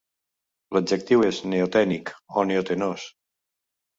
[0.77, 3.05] L'adjectiu és "neotènic" o "neotenós".